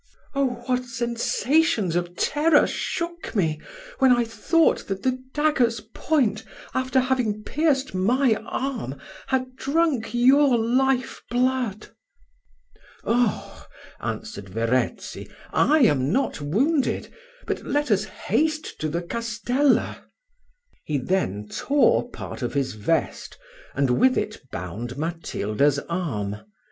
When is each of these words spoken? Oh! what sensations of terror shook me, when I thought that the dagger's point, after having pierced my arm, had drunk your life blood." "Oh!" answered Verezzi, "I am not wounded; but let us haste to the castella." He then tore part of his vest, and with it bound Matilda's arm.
Oh! 0.33 0.63
what 0.65 0.83
sensations 0.85 1.95
of 1.95 2.15
terror 2.15 2.65
shook 2.65 3.35
me, 3.35 3.61
when 3.99 4.11
I 4.11 4.23
thought 4.23 4.87
that 4.87 5.03
the 5.03 5.19
dagger's 5.31 5.79
point, 5.93 6.43
after 6.73 6.99
having 6.99 7.43
pierced 7.43 7.93
my 7.93 8.33
arm, 8.43 8.99
had 9.27 9.55
drunk 9.55 10.11
your 10.15 10.57
life 10.57 11.21
blood." 11.29 11.89
"Oh!" 13.03 13.67
answered 13.99 14.49
Verezzi, 14.49 15.29
"I 15.53 15.81
am 15.81 16.11
not 16.11 16.41
wounded; 16.41 17.13
but 17.45 17.63
let 17.63 17.91
us 17.91 18.05
haste 18.05 18.79
to 18.79 18.89
the 18.89 19.03
castella." 19.03 20.05
He 20.83 20.97
then 20.97 21.47
tore 21.47 22.09
part 22.09 22.41
of 22.41 22.55
his 22.55 22.73
vest, 22.73 23.37
and 23.75 23.99
with 23.99 24.17
it 24.17 24.41
bound 24.51 24.97
Matilda's 24.97 25.77
arm. 25.87 26.37